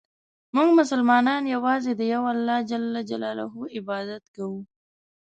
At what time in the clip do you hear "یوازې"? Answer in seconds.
1.55-1.91